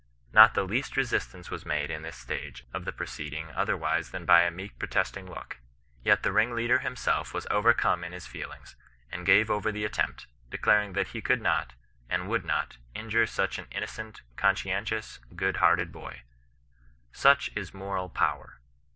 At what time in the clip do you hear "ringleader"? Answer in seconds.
6.31-6.79